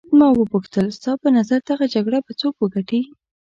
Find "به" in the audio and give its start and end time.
2.25-2.31